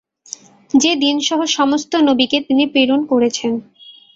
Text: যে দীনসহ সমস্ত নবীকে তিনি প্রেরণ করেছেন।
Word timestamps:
যে 0.73 0.91
দীনসহ 0.95 1.39
সমস্ত 1.51 1.91
নবীকে 2.07 2.37
তিনি 2.41 2.63
প্রেরণ 2.67 3.01
করেছেন। 3.05 3.51